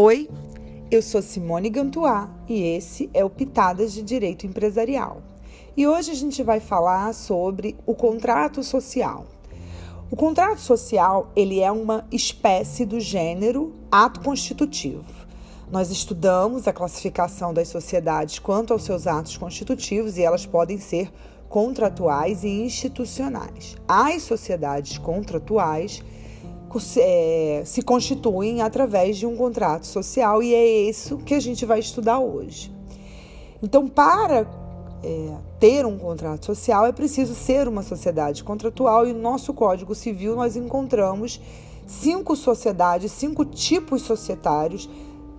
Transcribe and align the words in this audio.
Oi, 0.00 0.30
eu 0.92 1.02
sou 1.02 1.20
Simone 1.20 1.68
Gantuá 1.68 2.30
e 2.48 2.62
esse 2.62 3.10
é 3.12 3.24
o 3.24 3.28
Pitadas 3.28 3.92
de 3.92 4.00
Direito 4.00 4.46
Empresarial. 4.46 5.20
E 5.76 5.88
hoje 5.88 6.12
a 6.12 6.14
gente 6.14 6.40
vai 6.40 6.60
falar 6.60 7.12
sobre 7.12 7.74
o 7.84 7.96
contrato 7.96 8.62
social. 8.62 9.26
O 10.08 10.14
contrato 10.14 10.60
social, 10.60 11.32
ele 11.34 11.58
é 11.58 11.72
uma 11.72 12.06
espécie 12.12 12.86
do 12.86 13.00
gênero 13.00 13.74
ato 13.90 14.20
constitutivo. 14.20 15.02
Nós 15.68 15.90
estudamos 15.90 16.68
a 16.68 16.72
classificação 16.72 17.52
das 17.52 17.66
sociedades 17.66 18.38
quanto 18.38 18.72
aos 18.72 18.84
seus 18.84 19.04
atos 19.04 19.36
constitutivos 19.36 20.16
e 20.16 20.22
elas 20.22 20.46
podem 20.46 20.78
ser 20.78 21.10
contratuais 21.48 22.44
e 22.44 22.48
institucionais. 22.48 23.74
As 23.88 24.22
sociedades 24.22 24.96
contratuais 24.96 26.04
se 27.64 27.82
constituem 27.82 28.60
através 28.60 29.16
de 29.16 29.26
um 29.26 29.36
contrato 29.36 29.86
social 29.86 30.42
e 30.42 30.54
é 30.54 30.88
isso 30.88 31.18
que 31.18 31.34
a 31.34 31.40
gente 31.40 31.64
vai 31.64 31.78
estudar 31.78 32.18
hoje. 32.18 32.72
Então, 33.62 33.88
para 33.88 34.46
é, 35.02 35.36
ter 35.58 35.86
um 35.86 35.98
contrato 35.98 36.46
social 36.46 36.86
é 36.86 36.92
preciso 36.92 37.34
ser 37.34 37.68
uma 37.68 37.82
sociedade 37.82 38.42
contratual 38.44 39.06
e 39.06 39.12
no 39.12 39.20
nosso 39.20 39.54
Código 39.54 39.94
Civil 39.94 40.36
nós 40.36 40.56
encontramos 40.56 41.40
cinco 41.86 42.36
sociedades, 42.36 43.12
cinco 43.12 43.44
tipos 43.44 44.02
societários 44.02 44.88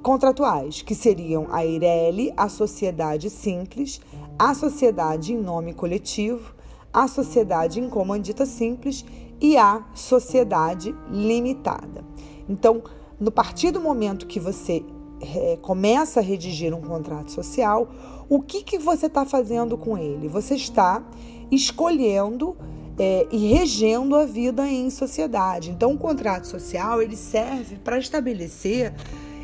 contratuais, 0.01 0.81
que 0.81 0.95
seriam 0.95 1.47
a 1.51 1.65
EIRELI, 1.65 2.33
a 2.35 2.47
sociedade 2.47 3.29
simples, 3.29 3.99
a 4.37 4.53
sociedade 4.53 5.33
em 5.33 5.37
nome 5.37 5.73
coletivo, 5.73 6.55
a 6.91 7.07
sociedade 7.07 7.79
em 7.79 7.89
comandita 7.89 8.45
simples 8.45 9.05
e 9.41 9.57
a 9.57 9.83
sociedade 9.93 10.95
limitada. 11.09 12.03
Então, 12.47 12.83
no 13.19 13.31
partir 13.31 13.71
do 13.71 13.79
momento 13.79 14.27
que 14.27 14.39
você 14.39 14.83
é, 15.21 15.57
começa 15.61 16.19
a 16.19 16.23
redigir 16.23 16.73
um 16.73 16.81
contrato 16.81 17.31
social, 17.31 17.89
o 18.27 18.41
que, 18.41 18.63
que 18.63 18.77
você 18.77 19.07
está 19.07 19.25
fazendo 19.25 19.77
com 19.77 19.97
ele? 19.97 20.27
Você 20.27 20.55
está 20.55 21.03
escolhendo 21.51 22.55
é, 22.97 23.27
e 23.31 23.53
regendo 23.53 24.15
a 24.15 24.25
vida 24.25 24.67
em 24.67 24.89
sociedade. 24.89 25.71
Então, 25.71 25.93
o 25.93 25.97
contrato 25.97 26.47
social 26.47 27.01
ele 27.01 27.15
serve 27.15 27.77
para 27.77 27.97
estabelecer 27.97 28.93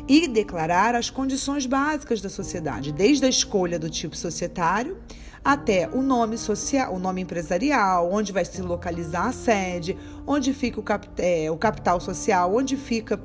e 0.08 0.28
declarar 0.28 0.94
as 0.94 1.10
condições 1.10 1.66
básicas 1.66 2.20
da 2.20 2.28
sociedade, 2.28 2.92
desde 2.92 3.26
a 3.26 3.28
escolha 3.28 3.78
do 3.78 3.90
tipo 3.90 4.16
societário 4.16 4.98
até 5.44 5.88
o 5.88 6.02
nome 6.02 6.36
social, 6.36 6.92
o 6.92 6.98
nome 6.98 7.22
empresarial, 7.22 8.10
onde 8.12 8.32
vai 8.32 8.44
se 8.44 8.60
localizar 8.60 9.26
a 9.26 9.32
sede, 9.32 9.96
onde 10.26 10.52
fica 10.52 10.80
o, 10.80 10.82
cap, 10.82 11.08
é, 11.18 11.50
o 11.50 11.56
capital 11.56 12.00
social, 12.00 12.54
onde 12.54 12.76
fica 12.76 13.20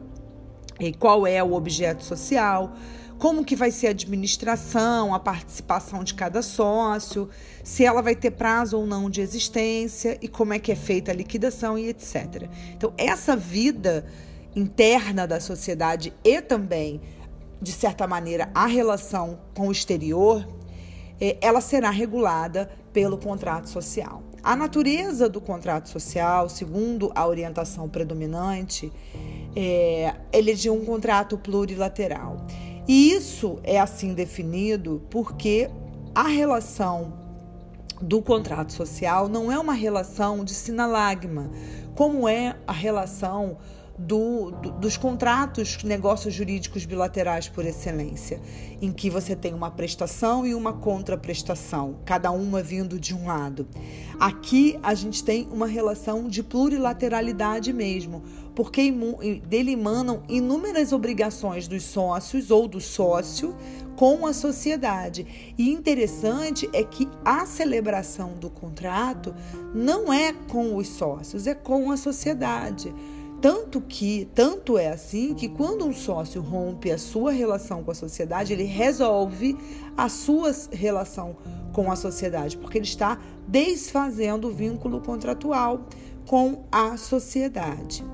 e 0.79 0.93
qual 0.93 1.25
é 1.25 1.43
o 1.43 1.53
objeto 1.53 2.03
social, 2.03 2.73
como 3.17 3.45
que 3.45 3.55
vai 3.55 3.69
ser 3.69 3.87
a 3.87 3.89
administração, 3.91 5.13
a 5.13 5.19
participação 5.19 6.03
de 6.03 6.13
cada 6.15 6.41
sócio, 6.41 7.29
se 7.63 7.85
ela 7.85 8.01
vai 8.01 8.15
ter 8.15 8.31
prazo 8.31 8.77
ou 8.77 8.87
não 8.87 9.09
de 9.09 9.21
existência 9.21 10.17
e 10.21 10.27
como 10.27 10.53
é 10.53 10.59
que 10.59 10.71
é 10.71 10.75
feita 10.75 11.11
a 11.11 11.13
liquidação 11.13 11.77
e 11.77 11.87
etc. 11.87 12.49
Então, 12.73 12.93
essa 12.97 13.35
vida 13.35 14.05
interna 14.55 15.25
da 15.27 15.39
sociedade 15.39 16.13
e 16.23 16.41
também, 16.41 17.01
de 17.61 17.71
certa 17.71 18.05
maneira, 18.07 18.49
a 18.53 18.65
relação 18.65 19.39
com 19.55 19.67
o 19.67 19.71
exterior 19.71 20.47
é, 21.19 21.37
ela 21.39 21.61
será 21.61 21.89
regulada 21.89 22.71
pelo 22.91 23.17
contrato 23.17 23.69
social. 23.69 24.23
A 24.43 24.55
natureza 24.55 25.29
do 25.29 25.39
contrato 25.39 25.87
social, 25.87 26.49
segundo 26.49 27.11
a 27.13 27.27
orientação 27.27 27.87
predominante, 27.87 28.91
é, 29.55 30.15
ele 30.33 30.51
é 30.51 30.55
de 30.55 30.69
um 30.69 30.83
contrato 30.83 31.37
plurilateral. 31.37 32.45
E 32.87 33.11
isso 33.11 33.59
é 33.63 33.79
assim 33.79 34.15
definido 34.15 35.03
porque 35.11 35.69
a 36.15 36.23
relação 36.23 37.13
do 38.01 38.19
contrato 38.19 38.73
social 38.73 39.29
não 39.29 39.51
é 39.51 39.59
uma 39.59 39.73
relação 39.73 40.43
de 40.43 40.55
sinalagma, 40.55 41.51
como 41.95 42.27
é 42.27 42.55
a 42.65 42.73
relação 42.73 43.57
do, 44.07 44.51
do, 44.51 44.71
dos 44.71 44.97
contratos, 44.97 45.83
negócios 45.83 46.33
jurídicos 46.33 46.85
bilaterais 46.85 47.47
por 47.47 47.65
excelência, 47.65 48.41
em 48.81 48.91
que 48.91 49.09
você 49.09 49.35
tem 49.35 49.53
uma 49.53 49.69
prestação 49.69 50.45
e 50.45 50.55
uma 50.55 50.73
contraprestação, 50.73 51.99
cada 52.03 52.31
uma 52.31 52.63
vindo 52.63 52.99
de 52.99 53.13
um 53.13 53.27
lado. 53.27 53.67
Aqui 54.19 54.79
a 54.81 54.93
gente 54.93 55.23
tem 55.23 55.47
uma 55.51 55.67
relação 55.67 56.27
de 56.27 56.41
plurilateralidade 56.41 57.71
mesmo, 57.71 58.23
porque 58.55 58.91
dele 59.47 59.71
emanam 59.71 60.23
inúmeras 60.27 60.91
obrigações 60.91 61.67
dos 61.67 61.83
sócios 61.83 62.49
ou 62.49 62.67
do 62.67 62.81
sócio 62.81 63.55
com 63.95 64.25
a 64.25 64.33
sociedade. 64.33 65.53
E 65.57 65.71
interessante 65.71 66.67
é 66.73 66.83
que 66.83 67.07
a 67.23 67.45
celebração 67.45 68.33
do 68.33 68.49
contrato 68.49 69.33
não 69.75 70.11
é 70.11 70.33
com 70.33 70.75
os 70.75 70.87
sócios, 70.87 71.45
é 71.45 71.53
com 71.53 71.91
a 71.91 71.97
sociedade. 71.97 72.93
Tanto 73.41 73.81
que, 73.81 74.29
tanto 74.35 74.77
é 74.77 74.89
assim 74.89 75.33
que 75.33 75.49
quando 75.49 75.83
um 75.83 75.91
sócio 75.91 76.39
rompe 76.41 76.91
a 76.91 76.97
sua 76.97 77.31
relação 77.31 77.83
com 77.83 77.89
a 77.89 77.95
sociedade, 77.95 78.53
ele 78.53 78.65
resolve 78.65 79.57
a 79.97 80.07
sua 80.07 80.51
relação 80.71 81.35
com 81.73 81.91
a 81.91 81.95
sociedade, 81.95 82.55
porque 82.55 82.77
ele 82.77 82.85
está 82.85 83.19
desfazendo 83.47 84.47
o 84.47 84.51
vínculo 84.51 85.01
contratual 85.01 85.87
com 86.27 86.65
a 86.71 86.95
sociedade. 86.97 88.05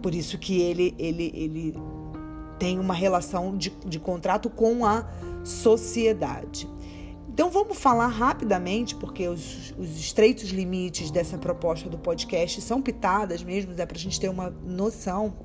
Por 0.00 0.14
isso 0.14 0.38
que 0.38 0.62
ele, 0.62 0.94
ele, 0.98 1.30
ele 1.34 1.74
tem 2.58 2.78
uma 2.78 2.94
relação 2.94 3.54
de, 3.54 3.70
de 3.84 4.00
contrato 4.00 4.48
com 4.48 4.86
a 4.86 5.06
sociedade. 5.44 6.68
Então 7.38 7.52
vamos 7.52 7.78
falar 7.78 8.08
rapidamente, 8.08 8.96
porque 8.96 9.28
os, 9.28 9.72
os, 9.78 9.96
estreitos 9.96 10.48
limites 10.50 11.08
dessa 11.08 11.38
proposta 11.38 11.88
do 11.88 11.96
podcast 11.96 12.60
são 12.60 12.82
pitadas 12.82 13.44
mesmo, 13.44 13.72
é 13.78 13.86
para 13.86 13.96
a 13.96 14.00
gente 14.00 14.18
ter 14.18 14.28
uma 14.28 14.50
noção. 14.50 15.36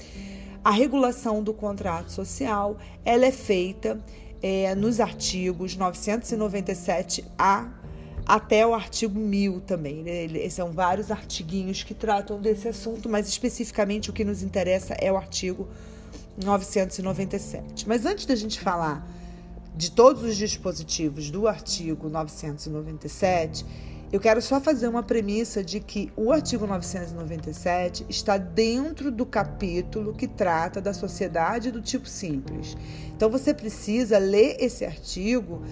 A 0.64 0.72
regulação 0.72 1.44
do 1.44 1.54
contrato 1.54 2.12
social 2.12 2.80
ela 3.06 3.28
é 3.28 3.32
feita 3.32 4.04
é, 4.42 4.74
nos 4.74 5.00
artigos 5.00 5.78
997A 5.78 7.70
até 8.26 8.66
o 8.66 8.74
artigo 8.74 9.20
1000 9.20 9.62
também. 9.62 10.02
Né? 10.02 10.50
São 10.50 10.72
vários 10.72 11.12
artiguinhos 11.12 11.84
que 11.84 11.94
tratam 11.94 12.42
desse 12.42 12.68
assunto, 12.68 13.08
mas 13.08 13.28
especificamente 13.28 14.10
o 14.10 14.14
que 14.14 14.26
nos 14.26 14.42
interessa 14.42 14.96
é 14.96 15.12
o 15.12 15.16
artigo 15.16 15.68
997. 16.44 17.88
Mas 17.88 18.04
antes 18.04 18.26
da 18.26 18.36
gente 18.36 18.60
falar 18.60 19.08
de 19.76 19.92
todos 19.92 20.24
os 20.24 20.36
dispositivos 20.38 21.32
do 21.32 21.48
artigo 21.48 22.10
997, 22.10 23.66
eu 24.12 24.20
quero 24.20 24.40
só 24.44 24.62
fazer 24.62 24.88
uma 24.88 25.02
premissa 25.02 25.64
de 25.64 25.80
que 25.80 26.14
o 26.16 26.32
artigo 26.32 26.68
997 26.68 28.06
está 28.08 28.38
dentro 28.38 29.10
do 29.12 29.26
capítulo 29.26 30.14
que 30.14 30.28
trata 30.28 30.80
da 30.80 30.94
sociedade 30.94 31.72
do 31.72 31.82
tipo 31.82 32.08
simples. 32.08 32.78
Então 33.16 33.28
você 33.28 33.56
precisa 33.56 34.20
ler 34.20 34.58
esse 34.60 34.86
artigo 34.86 35.64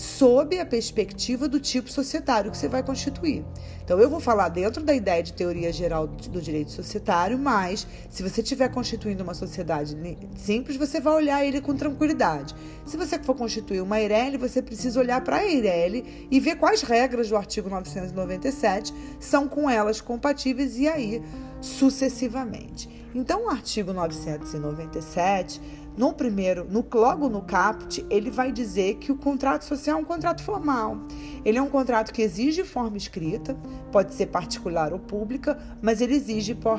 sob 0.00 0.58
a 0.58 0.64
perspectiva 0.64 1.46
do 1.46 1.60
tipo 1.60 1.90
societário 1.90 2.50
que 2.50 2.56
você 2.56 2.68
vai 2.68 2.82
constituir. 2.82 3.44
Então, 3.84 3.98
eu 3.98 4.08
vou 4.08 4.20
falar 4.20 4.48
dentro 4.48 4.82
da 4.82 4.94
ideia 4.94 5.22
de 5.22 5.32
teoria 5.32 5.70
geral 5.72 6.06
do 6.06 6.40
direito 6.40 6.70
societário, 6.70 7.38
mas 7.38 7.86
se 8.08 8.22
você 8.22 8.40
estiver 8.40 8.68
constituindo 8.70 9.22
uma 9.22 9.34
sociedade 9.34 9.96
simples, 10.36 10.76
você 10.76 11.00
vai 11.00 11.12
olhar 11.12 11.44
ele 11.44 11.60
com 11.60 11.74
tranquilidade. 11.74 12.54
Se 12.86 12.96
você 12.96 13.18
for 13.18 13.34
constituir 13.34 13.82
uma 13.82 14.00
EIRELI, 14.00 14.38
você 14.38 14.62
precisa 14.62 14.98
olhar 15.00 15.20
para 15.22 15.36
a 15.36 15.44
EIRELI 15.44 16.28
e 16.30 16.40
ver 16.40 16.56
quais 16.56 16.82
regras 16.82 17.28
do 17.28 17.36
artigo 17.36 17.68
997 17.68 18.94
são 19.18 19.46
com 19.46 19.68
elas 19.68 20.00
compatíveis 20.00 20.78
e 20.78 20.88
aí 20.88 21.22
sucessivamente. 21.60 22.88
Então, 23.14 23.46
o 23.46 23.50
artigo 23.50 23.92
997 23.92 25.60
no 25.96 26.12
primeiro, 26.12 26.64
no, 26.64 26.86
logo 26.94 27.28
no 27.28 27.42
caput, 27.42 28.04
ele 28.08 28.30
vai 28.30 28.52
dizer 28.52 28.94
que 28.94 29.10
o 29.12 29.16
contrato 29.16 29.64
social 29.64 29.98
é 29.98 30.00
um 30.00 30.04
contrato 30.04 30.42
formal. 30.42 30.98
Ele 31.44 31.58
é 31.58 31.62
um 31.62 31.68
contrato 31.68 32.12
que 32.12 32.22
exige 32.22 32.64
forma 32.64 32.96
escrita, 32.96 33.56
pode 33.90 34.14
ser 34.14 34.26
particular 34.26 34.92
ou 34.92 34.98
pública, 34.98 35.58
mas 35.82 36.00
ele 36.00 36.14
exige 36.14 36.54
por, 36.54 36.78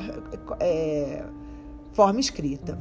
é, 0.60 1.24
forma 1.92 2.20
escrita. 2.20 2.78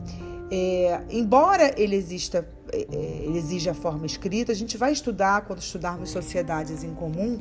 É, 0.50 1.02
embora 1.10 1.74
ele 1.80 1.96
exista, 1.96 2.48
é, 2.74 2.88
é, 2.92 3.24
ele 3.26 3.38
exija 3.38 3.72
a 3.72 3.74
forma 3.74 4.06
escrita, 4.06 4.52
a 4.52 4.56
gente 4.56 4.78
vai 4.78 4.92
estudar 4.92 5.46
quando 5.46 5.60
estudarmos 5.60 6.10
sociedades 6.10 6.84
em 6.84 6.94
comum 6.94 7.40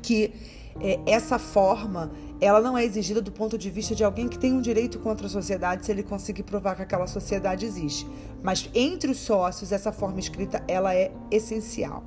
que 0.00 0.32
é, 0.80 0.98
essa 1.06 1.38
forma 1.38 2.10
ela 2.40 2.60
não 2.60 2.76
é 2.76 2.84
exigida 2.84 3.20
do 3.20 3.30
ponto 3.30 3.56
de 3.56 3.70
vista 3.70 3.94
de 3.94 4.02
alguém 4.02 4.28
que 4.28 4.38
tem 4.38 4.52
um 4.52 4.60
direito 4.60 4.98
contra 4.98 5.26
a 5.26 5.30
sociedade 5.30 5.86
se 5.86 5.92
ele 5.92 6.02
conseguir 6.02 6.42
provar 6.42 6.74
que 6.74 6.82
aquela 6.82 7.06
sociedade 7.06 7.64
existe. 7.64 8.06
Mas 8.42 8.68
entre 8.74 9.10
os 9.10 9.18
sócios, 9.18 9.70
essa 9.70 9.92
forma 9.92 10.18
escrita 10.18 10.62
ela 10.66 10.94
é 10.94 11.12
essencial, 11.30 12.02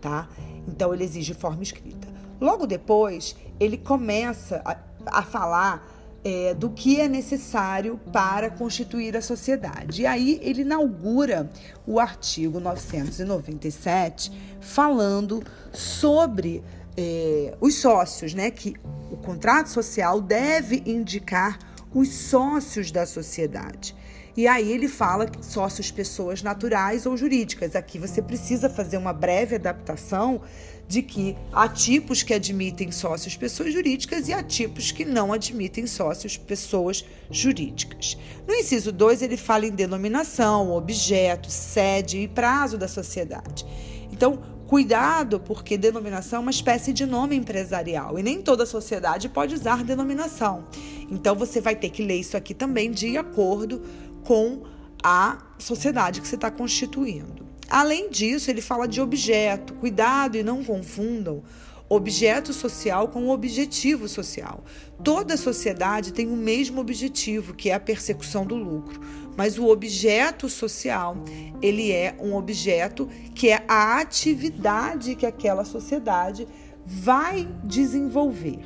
tá? 0.00 0.28
Então 0.68 0.94
ele 0.94 1.02
exige 1.02 1.34
forma 1.34 1.62
escrita. 1.62 2.06
Logo 2.40 2.66
depois, 2.66 3.36
ele 3.58 3.76
começa 3.76 4.62
a, 4.64 4.76
a 5.06 5.22
falar 5.22 5.84
é, 6.24 6.54
do 6.54 6.70
que 6.70 7.00
é 7.00 7.06
necessário 7.06 8.00
para 8.12 8.50
constituir 8.50 9.16
a 9.16 9.20
sociedade. 9.20 10.02
E 10.02 10.06
aí 10.06 10.40
ele 10.42 10.62
inaugura 10.62 11.50
o 11.86 12.00
artigo 12.00 12.58
997 12.58 14.32
falando 14.60 15.42
sobre 15.72 16.64
é, 16.96 17.54
os 17.60 17.74
sócios, 17.74 18.34
né? 18.34 18.50
Que 18.50 18.74
o 19.10 19.16
contrato 19.16 19.68
social 19.68 20.20
deve 20.20 20.82
indicar 20.86 21.58
os 21.94 22.08
sócios 22.08 22.90
da 22.90 23.06
sociedade. 23.06 23.94
E 24.36 24.48
aí 24.48 24.72
ele 24.72 24.88
fala 24.88 25.30
sócios 25.40 25.92
pessoas 25.92 26.42
naturais 26.42 27.06
ou 27.06 27.16
jurídicas. 27.16 27.76
Aqui 27.76 28.00
você 28.00 28.20
precisa 28.20 28.68
fazer 28.68 28.96
uma 28.96 29.12
breve 29.12 29.54
adaptação 29.54 30.42
de 30.88 31.02
que 31.02 31.36
há 31.52 31.68
tipos 31.68 32.24
que 32.24 32.34
admitem 32.34 32.90
sócios 32.90 33.36
pessoas 33.36 33.72
jurídicas 33.72 34.28
e 34.28 34.32
há 34.32 34.42
tipos 34.42 34.90
que 34.90 35.04
não 35.04 35.32
admitem 35.32 35.86
sócios 35.86 36.36
pessoas 36.36 37.04
jurídicas. 37.30 38.18
No 38.46 38.54
inciso 38.54 38.90
2, 38.90 39.22
ele 39.22 39.36
fala 39.36 39.66
em 39.66 39.70
denominação, 39.70 40.72
objeto, 40.72 41.48
sede 41.48 42.18
e 42.18 42.28
prazo 42.28 42.76
da 42.76 42.88
sociedade. 42.88 43.64
Então, 44.12 44.42
cuidado, 44.66 45.40
porque 45.40 45.76
denominação 45.76 46.38
é 46.38 46.42
uma 46.42 46.50
espécie 46.50 46.92
de 46.92 47.06
nome 47.06 47.36
empresarial 47.36 48.18
e 48.18 48.22
nem 48.22 48.42
toda 48.42 48.66
sociedade 48.66 49.28
pode 49.28 49.54
usar 49.54 49.84
denominação. 49.84 50.64
Então, 51.10 51.34
você 51.34 51.60
vai 51.60 51.76
ter 51.76 51.90
que 51.90 52.02
ler 52.02 52.16
isso 52.16 52.36
aqui 52.36 52.54
também 52.54 52.90
de 52.90 53.16
acordo 53.16 53.82
com 54.24 54.62
a 55.02 55.38
sociedade 55.58 56.20
que 56.20 56.28
você 56.28 56.34
está 56.34 56.50
constituindo. 56.50 57.46
Além 57.68 58.10
disso, 58.10 58.50
ele 58.50 58.60
fala 58.60 58.86
de 58.86 59.00
objeto. 59.00 59.74
Cuidado 59.74 60.36
e 60.36 60.42
não 60.42 60.64
confundam 60.64 61.42
objeto 61.88 62.52
social 62.52 63.08
com 63.08 63.28
objetivo 63.28 64.08
social. 64.08 64.64
Toda 65.02 65.36
sociedade 65.36 66.12
tem 66.12 66.26
o 66.26 66.36
mesmo 66.36 66.80
objetivo, 66.80 67.54
que 67.54 67.70
é 67.70 67.74
a 67.74 67.80
persecução 67.80 68.46
do 68.46 68.56
lucro, 68.56 69.00
mas 69.36 69.58
o 69.58 69.68
objeto 69.68 70.48
social, 70.48 71.16
ele 71.60 71.92
é 71.92 72.16
um 72.20 72.34
objeto 72.34 73.08
que 73.34 73.48
é 73.48 73.64
a 73.68 73.98
atividade 73.98 75.14
que 75.14 75.26
aquela 75.26 75.64
sociedade 75.64 76.46
vai 76.84 77.48
desenvolver. 77.64 78.60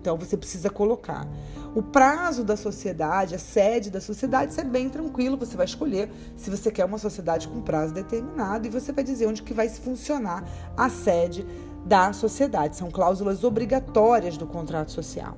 Então 0.00 0.16
você 0.16 0.36
precisa 0.36 0.68
colocar 0.68 1.26
o 1.74 1.82
prazo 1.82 2.44
da 2.44 2.56
sociedade, 2.56 3.34
a 3.34 3.38
sede 3.38 3.90
da 3.90 4.00
sociedade, 4.00 4.52
isso 4.52 4.60
é 4.60 4.64
bem 4.64 4.88
tranquilo. 4.88 5.36
Você 5.36 5.56
vai 5.56 5.66
escolher 5.66 6.08
se 6.36 6.48
você 6.48 6.70
quer 6.70 6.84
uma 6.84 6.98
sociedade 6.98 7.48
com 7.48 7.60
prazo 7.60 7.92
determinado 7.92 8.66
e 8.66 8.70
você 8.70 8.92
vai 8.92 9.02
dizer 9.02 9.26
onde 9.26 9.42
que 9.42 9.52
vai 9.52 9.68
funcionar 9.68 10.44
a 10.76 10.88
sede 10.88 11.44
da 11.84 12.12
sociedade. 12.12 12.76
São 12.76 12.90
cláusulas 12.90 13.42
obrigatórias 13.42 14.36
do 14.36 14.46
contrato 14.46 14.92
social. 14.92 15.36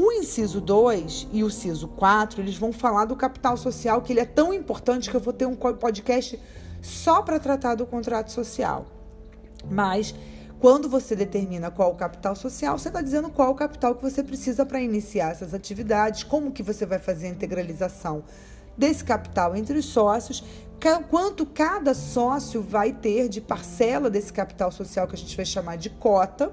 O 0.00 0.12
inciso 0.12 0.60
2 0.60 1.26
e 1.32 1.42
o 1.42 1.48
inciso 1.48 1.88
4, 1.88 2.40
eles 2.40 2.56
vão 2.56 2.72
falar 2.72 3.04
do 3.04 3.16
capital 3.16 3.56
social, 3.56 4.00
que 4.00 4.12
ele 4.12 4.20
é 4.20 4.24
tão 4.24 4.54
importante 4.54 5.10
que 5.10 5.16
eu 5.16 5.20
vou 5.20 5.32
ter 5.32 5.44
um 5.44 5.56
podcast 5.56 6.38
só 6.80 7.20
para 7.20 7.40
tratar 7.40 7.74
do 7.74 7.84
contrato 7.84 8.30
social. 8.30 8.86
Mas 9.68 10.14
quando 10.60 10.88
você 10.88 11.16
determina 11.16 11.68
qual 11.68 11.90
o 11.90 11.96
capital 11.96 12.36
social, 12.36 12.78
você 12.78 12.86
está 12.86 13.02
dizendo 13.02 13.28
qual 13.28 13.50
o 13.50 13.56
capital 13.56 13.96
que 13.96 14.02
você 14.02 14.22
precisa 14.22 14.64
para 14.64 14.80
iniciar 14.80 15.32
essas 15.32 15.52
atividades, 15.52 16.22
como 16.22 16.52
que 16.52 16.62
você 16.62 16.86
vai 16.86 17.00
fazer 17.00 17.26
a 17.26 17.30
integralização 17.30 18.22
desse 18.76 19.02
capital 19.02 19.56
entre 19.56 19.76
os 19.76 19.86
sócios, 19.86 20.44
quanto 21.10 21.44
cada 21.44 21.92
sócio 21.92 22.62
vai 22.62 22.92
ter 22.92 23.28
de 23.28 23.40
parcela 23.40 24.08
desse 24.08 24.32
capital 24.32 24.70
social 24.70 25.08
que 25.08 25.16
a 25.16 25.18
gente 25.18 25.36
vai 25.36 25.44
chamar 25.44 25.76
de 25.76 25.90
cota 25.90 26.52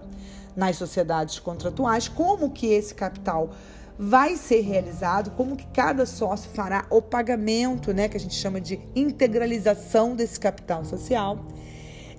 nas 0.56 0.78
sociedades 0.78 1.40
contratuais, 1.40 2.08
como 2.08 2.52
que 2.52 2.68
esse 2.68 2.94
capital 2.94 3.52
vai 3.98 4.36
ser 4.36 4.62
realizado, 4.62 5.32
como 5.32 5.56
que 5.56 5.66
cada 5.68 6.06
sócio 6.06 6.50
fará 6.52 6.86
o 6.90 7.02
pagamento, 7.02 7.94
né, 7.94 8.10
que 8.10 8.18
a 8.18 8.20
gente 8.20 8.36
chama 8.36 8.60
de 8.60 8.80
integralização 8.96 10.16
desse 10.16 10.40
capital 10.40 10.84
social. 10.84 11.46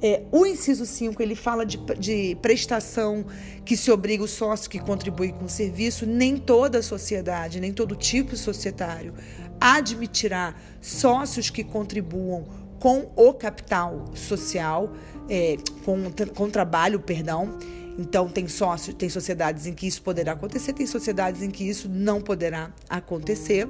É, 0.02 0.22
o 0.30 0.44
inciso 0.44 0.84
5, 0.84 1.22
ele 1.22 1.34
fala 1.34 1.64
de, 1.64 1.78
de 1.98 2.36
prestação 2.42 3.24
que 3.64 3.76
se 3.76 3.90
obriga 3.90 4.22
o 4.22 4.28
sócio 4.28 4.68
que 4.68 4.78
contribui 4.78 5.32
com 5.32 5.46
o 5.46 5.48
serviço. 5.48 6.04
Nem 6.04 6.36
toda 6.36 6.82
sociedade, 6.82 7.60
nem 7.60 7.72
todo 7.72 7.96
tipo 7.96 8.36
societário 8.36 9.14
admitirá 9.60 10.54
sócios 10.80 11.50
que 11.50 11.64
contribuam 11.64 12.44
com 12.78 13.10
o 13.16 13.32
capital 13.32 14.04
social, 14.14 14.92
é, 15.28 15.56
com, 15.84 15.96
com 16.34 16.50
trabalho, 16.50 17.00
perdão. 17.00 17.58
Então, 17.98 18.28
tem 18.28 18.46
sócios, 18.46 18.94
tem 18.94 19.08
sociedades 19.08 19.66
em 19.66 19.72
que 19.72 19.86
isso 19.86 20.02
poderá 20.02 20.32
acontecer, 20.32 20.72
tem 20.72 20.86
sociedades 20.86 21.42
em 21.42 21.50
que 21.50 21.64
isso 21.64 21.88
não 21.88 22.20
poderá 22.20 22.70
acontecer. 22.88 23.66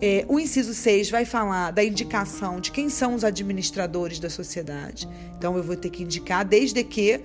É, 0.00 0.24
o 0.28 0.40
inciso 0.40 0.72
6 0.72 1.10
vai 1.10 1.26
falar 1.26 1.70
da 1.70 1.84
indicação 1.84 2.58
de 2.58 2.70
quem 2.70 2.88
são 2.88 3.14
os 3.14 3.22
administradores 3.22 4.18
da 4.18 4.30
sociedade. 4.30 5.06
Então, 5.36 5.56
eu 5.56 5.62
vou 5.62 5.76
ter 5.76 5.90
que 5.90 6.02
indicar, 6.02 6.44
desde 6.44 6.82
que 6.82 7.20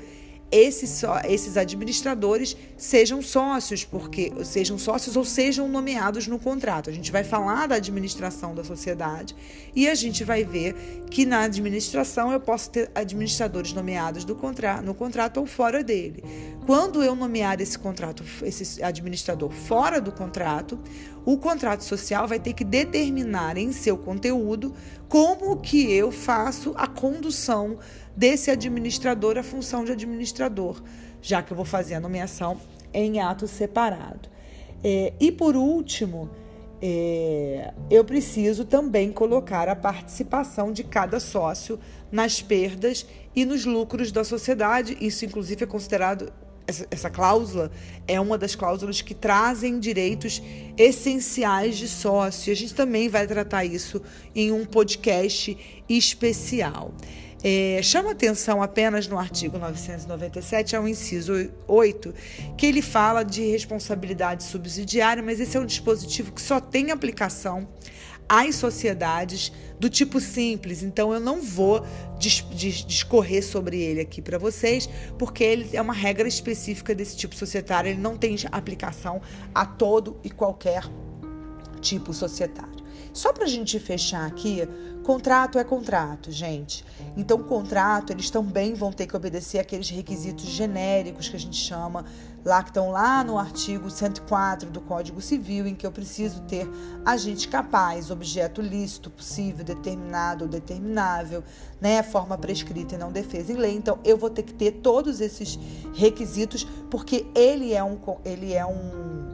esses, 0.52 1.02
esses 1.28 1.58
administradores 1.58 2.56
sejam 2.78 3.22
sócios, 3.22 3.84
porque 3.84 4.32
sejam 4.44 4.78
sócios 4.78 5.16
ou 5.16 5.26
sejam 5.26 5.68
nomeados 5.68 6.28
no 6.28 6.40
contrato. 6.40 6.90
A 6.90 6.94
gente 6.94 7.12
vai 7.12 7.24
falar 7.24 7.68
da 7.68 7.76
administração 7.76 8.54
da 8.54 8.64
sociedade 8.64 9.36
e 9.76 9.90
a 9.90 9.96
gente 9.96 10.24
vai 10.24 10.44
ver 10.44 10.76
que 11.10 11.26
na 11.26 11.42
administração 11.42 12.32
eu 12.32 12.40
posso 12.40 12.70
ter 12.70 12.92
administradores 12.94 13.74
nomeados 13.74 14.24
do 14.24 14.36
contra, 14.36 14.82
no 14.82 14.94
contrato 14.94 15.40
ou 15.40 15.46
fora 15.46 15.84
dele. 15.84 16.24
Quando 16.66 17.04
eu 17.04 17.16
nomear 17.16 17.60
esse 17.62 17.78
contrato, 17.78 18.24
esse 18.44 18.84
administrador 18.84 19.52
fora 19.52 20.00
do 20.00 20.12
contrato, 20.12 20.80
o 21.26 21.38
contrato 21.38 21.84
social 21.84 22.28
vai 22.28 22.40
ter 22.40 22.54
que 22.54 22.64
determinar 22.64 23.58
em 23.58 23.72
seu 23.72 23.98
conteúdo 23.98 24.74
como 25.10 25.58
que 25.58 25.92
eu 25.92 26.12
faço 26.12 26.74
a 26.76 26.88
condução 26.88 27.78
desse 28.16 28.50
administrador 28.50 29.38
a 29.38 29.44
função 29.44 29.84
de 29.84 29.92
administrador, 29.92 30.82
já 31.22 31.42
que 31.42 31.52
eu 31.52 31.56
vou 31.56 31.66
fazer 31.66 31.96
a 31.96 32.00
nomeação 32.00 32.60
em 32.94 33.20
ato 33.20 33.48
separado. 33.48 34.30
É, 34.84 35.14
e 35.20 35.32
por 35.32 35.56
último, 35.56 36.30
é, 36.82 37.74
eu 37.90 38.04
preciso 38.04 38.66
também 38.66 39.12
colocar 39.12 39.68
a 39.68 39.76
participação 39.76 40.72
de 40.72 40.84
cada 40.84 41.20
sócio 41.20 41.80
nas 42.12 42.42
perdas 42.42 43.06
e 43.36 43.46
nos 43.46 43.66
lucros 43.66 44.12
da 44.12 44.24
sociedade. 44.24 44.98
Isso, 45.02 45.26
inclusive, 45.26 45.64
é 45.64 45.68
considerado. 45.68 46.32
Essa, 46.68 46.88
essa 46.90 47.10
cláusula 47.12 47.72
é 48.08 48.20
uma 48.20 48.40
das 48.40 48.56
cláusulas 48.56 49.00
que 49.00 49.14
trazem 49.14 49.80
direitos 49.80 50.42
essenciais 50.76 51.78
de 51.78 51.88
sócio. 51.88 52.52
A 52.52 52.56
gente 52.56 52.74
também 52.74 53.08
vai 53.08 53.28
tratar 53.28 53.66
isso 53.66 54.02
em 54.34 54.52
um 54.52 54.66
podcast 54.66 55.56
especial. 55.88 56.92
É, 57.44 57.80
chama 57.84 58.12
atenção 58.12 58.64
apenas 58.64 59.08
no 59.08 59.20
artigo 59.20 59.60
997, 59.60 60.76
é 60.76 60.80
o 60.80 60.88
inciso 60.88 61.34
8, 61.68 62.14
que 62.58 62.66
ele 62.66 62.82
fala 62.82 63.24
de 63.24 63.44
responsabilidade 63.52 64.44
subsidiária, 64.44 65.22
mas 65.22 65.40
esse 65.40 65.56
é 65.56 65.60
um 65.60 65.66
dispositivo 65.66 66.32
que 66.32 66.42
só 66.42 66.60
tem 66.60 66.90
aplicação 66.90 67.68
às 68.28 68.56
sociedades 68.56 69.52
do 69.80 69.90
tipo 69.90 70.20
simples. 70.20 70.82
Então 70.82 71.14
eu 71.14 71.20
não 71.20 71.42
vou 71.42 71.86
discorrer 72.18 73.44
sobre 73.44 73.80
ele 73.80 74.02
aqui 74.02 74.22
para 74.22 74.38
vocês, 74.38 74.90
porque 75.18 75.44
ele 75.44 75.70
é 75.76 75.82
uma 75.82 75.94
regra 75.94 76.28
específica 76.28 76.96
desse 76.96 77.16
tipo 77.16 77.36
societário, 77.36 77.90
ele 77.90 78.02
não 78.02 78.18
tem 78.18 78.36
aplicação 78.52 79.22
a 79.54 79.66
todo 79.66 80.20
e 80.24 80.30
qualquer 80.30 80.84
tipo 81.82 82.14
societário. 82.14 82.85
Só 83.14 83.32
para 83.32 83.46
a 83.46 83.48
gente 83.48 83.80
fechar 83.80 84.26
aqui, 84.26 84.68
contrato 85.04 85.58
é 85.58 85.64
contrato, 85.64 86.32
gente. 86.32 86.84
Então, 87.16 87.42
contrato, 87.44 88.12
eles 88.12 88.30
também 88.30 88.74
vão 88.74 88.92
ter 88.92 89.08
que 89.08 89.16
obedecer 89.16 89.60
aqueles 89.60 89.90
requisitos 89.90 90.46
genéricos 90.46 91.30
que 91.30 91.36
a 91.36 91.40
gente 91.40 91.56
chama, 91.56 92.06
lá 92.44 92.62
que 92.62 92.70
estão 92.70 92.92
lá 92.92 93.24
no 93.24 93.38
artigo 93.38 93.90
104 93.90 94.70
do 94.70 94.82
Código 94.82 95.22
Civil, 95.22 95.68
em 95.68 95.74
que 95.74 95.86
eu 95.86 95.92
preciso 95.92 96.42
ter 96.42 96.70
agente 97.06 97.48
capaz, 97.48 98.12
objeto 98.12 98.62
lícito, 98.62 99.10
possível, 99.10 99.64
determinado 99.64 100.46
ou 100.46 100.50
determinável, 100.50 101.44
né, 101.80 102.04
forma 102.04 102.38
prescrita 102.38 102.96
e 102.96 102.98
não 102.98 103.12
defesa 103.12 103.52
em 103.52 103.56
lei. 103.56 103.76
Então, 103.76 104.00
eu 104.04 104.18
vou 104.18 104.30
ter 104.30 104.44
que 104.44 104.54
ter 104.54 104.72
todos 104.74 105.22
esses 105.22 105.58
requisitos, 105.94 106.68
porque 106.90 107.26
ele 107.34 107.74
é 107.74 107.84
um, 107.84 107.98
ele 108.24 108.54
é 108.54 108.66
um 108.66 109.25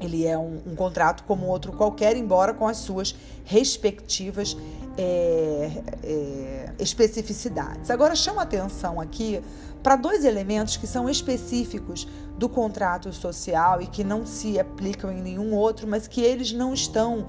ele 0.00 0.26
é 0.26 0.36
um, 0.38 0.60
um, 0.66 0.74
contrato 0.74 1.24
como 1.24 1.46
outro 1.46 1.72
qualquer, 1.72 2.16
embora 2.16 2.54
com 2.54 2.66
as 2.66 2.78
suas 2.78 3.14
respectivas 3.44 4.56
é, 4.96 5.70
é, 6.02 6.72
especificidades. 6.78 7.90
Agora, 7.90 8.14
chama 8.14 8.42
atenção 8.42 9.00
aqui 9.00 9.40
para 9.82 9.96
dois 9.96 10.24
elementos 10.24 10.76
que 10.76 10.86
são 10.86 11.08
específicos 11.08 12.06
do 12.36 12.48
contrato 12.48 13.12
social 13.12 13.80
e 13.80 13.86
que 13.86 14.04
não 14.04 14.26
se 14.26 14.58
aplicam 14.58 15.10
em 15.10 15.22
nenhum 15.22 15.54
outro, 15.54 15.86
mas 15.86 16.06
que 16.06 16.20
eles 16.20 16.52
não 16.52 16.74
estão 16.74 17.26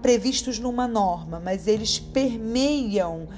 previstos 0.00 0.58
numa 0.58 0.88
norma, 0.88 1.40
mas 1.40 1.66
eles 1.66 1.98
permeiam 1.98 3.28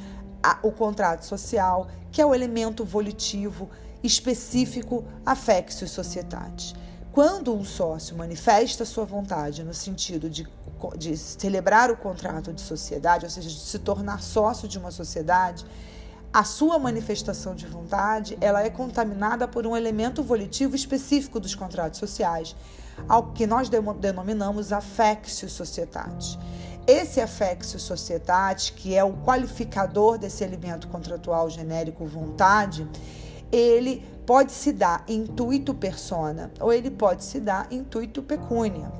a, 0.43 0.59
o 0.63 0.73
contrato 0.73 1.25
social, 1.25 1.89
que 2.11 2.21
é 2.21 2.27
o 2.27 2.35
elemento 2.35 2.85
volitivo 2.85 3.69
específico 4.03 5.05
affectio 5.25 5.89
societatis. 5.89 6.75
Quando 7.15 7.55
um 7.55 7.65
sócio 7.65 8.17
manifesta 8.17 8.85
sua 8.85 9.05
vontade 9.05 9.63
no 9.63 9.73
sentido 9.73 10.29
de, 10.29 10.49
de 10.99 11.17
celebrar 11.17 11.89
o 11.89 11.97
contrato 11.97 12.53
de 12.53 12.61
sociedade, 12.61 13.25
ou 13.25 13.31
seja, 13.31 13.49
de 13.49 13.61
se 13.61 13.79
tornar 13.79 14.21
sócio 14.21 14.67
de 14.67 14.77
uma 14.81 14.91
sociedade, 14.91 15.65
a 16.33 16.43
sua 16.43 16.77
manifestação 16.77 17.55
de 17.55 17.69
vontade 17.69 18.37
ela 18.41 18.65
é 18.65 18.69
contaminada 18.69 19.47
por 19.47 19.65
um 19.65 19.77
elemento 19.77 20.25
volitivo 20.25 20.75
específico 20.75 21.39
dos 21.39 21.55
contratos 21.55 22.01
sociais, 22.01 22.57
ao 23.09 23.31
que 23.31 23.47
nós 23.47 23.69
denominamos 23.69 24.73
affectio 24.73 25.49
societatis. 25.49 26.37
Esse 26.85 27.21
affectio 27.21 27.79
societatis, 27.79 28.71
que 28.71 28.97
é 28.97 29.05
o 29.05 29.13
qualificador 29.19 30.19
desse 30.19 30.43
elemento 30.43 30.89
contratual 30.89 31.49
genérico 31.49 32.05
vontade, 32.07 32.89
ele 33.53 34.05
pode 34.27 34.53
se 34.53 34.73
dar 34.73 35.05
intuito 35.09 35.75
persona 35.75 36.51
ou 36.61 36.73
ele 36.73 36.91
pode 36.91 37.25
se 37.25 37.41
dar 37.41 37.67
intuito 37.71 38.23
pecúnia. 38.23 38.91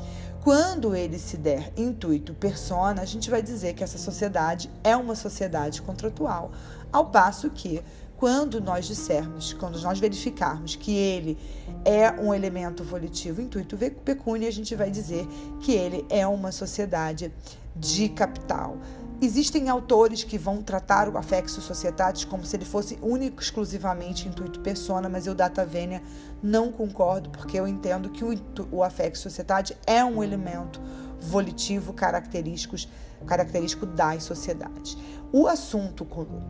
Quando 0.43 0.95
ele 0.95 1.19
se 1.19 1.39
der 1.39 1.73
intuito 1.75 2.35
persona, 2.35 3.01
a 3.01 3.07
gente 3.07 3.31
vai 3.31 3.43
dizer 3.43 3.73
que 3.73 3.83
essa 3.83 3.97
sociedade 3.97 4.71
é 4.83 4.95
uma 4.95 5.15
sociedade 5.15 5.81
contratual, 5.81 6.53
ao 6.93 7.07
passo 7.07 7.49
que 7.49 7.83
quando 8.17 8.61
nós 8.61 8.87
dissermos, 8.87 9.53
quando 9.55 9.81
nós 9.81 9.99
verificarmos 9.99 10.77
que 10.77 10.95
ele 10.95 11.39
é 11.85 12.11
um 12.13 12.33
elemento 12.33 12.85
volitivo 12.85 13.41
intuito 13.41 13.77
pecúnia, 14.05 14.49
a 14.49 14.53
gente 14.53 14.75
vai 14.75 14.91
dizer 14.91 15.27
que 15.61 15.73
ele 15.73 16.07
é 16.09 16.27
uma 16.27 16.53
sociedade 16.53 17.33
de 17.75 18.09
capital. 18.11 18.77
Existem 19.25 19.71
autores 19.71 20.23
que 20.23 20.37
vão 20.37 20.63
tratar 20.63 21.09
o 21.09 21.17
affectio 21.17 21.63
societatis 21.63 22.27
como 22.27 22.45
se 22.45 22.55
ele 22.57 22.67
fosse 22.67 22.99
único 23.01 23.41
exclusivamente 23.41 24.29
intuito 24.29 24.61
persona, 24.61 25.09
mas 25.09 25.27
eu, 25.27 25.35
data 25.35 25.65
vênia, 25.65 26.03
não 26.43 26.71
concordo, 26.71 27.31
porque 27.31 27.59
eu 27.59 27.67
entendo 27.67 28.11
que 28.11 28.23
o, 28.23 28.39
o 28.71 28.85
affectio 28.85 29.23
societatis 29.23 29.79
é 29.87 30.05
um 30.05 30.23
elemento 30.23 30.79
volitivo 31.19 31.95
característico, 31.95 32.77
característico 33.25 33.87
das 33.87 34.25
sociedades. 34.25 34.95
O 35.33 35.47
assunto 35.47 36.07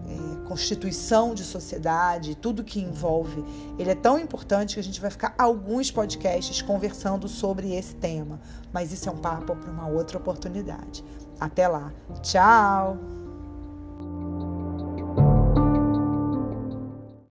é, 0.09 0.49
constituição 0.49 1.33
de 1.33 1.45
sociedade, 1.45 2.35
tudo 2.35 2.65
que 2.65 2.81
envolve, 2.81 3.45
ele 3.79 3.91
é 3.91 3.95
tão 3.95 4.19
importante 4.19 4.75
que 4.75 4.81
a 4.81 4.83
gente 4.83 5.01
vai 5.01 5.13
ficar 5.13 5.33
alguns 5.39 5.93
podcasts 5.93 6.61
conversando 6.61 7.29
sobre 7.29 7.73
esse 7.73 7.95
tema, 7.95 8.41
mas 8.73 8.93
isso 8.93 9.09
é 9.09 9.13
um 9.13 9.19
papo 9.19 9.55
para 9.55 9.71
uma 9.71 9.87
outra 9.87 10.19
oportunidade. 10.19 11.05
Até 11.41 11.69
lá. 11.69 11.93
Tchau! 12.23 13.24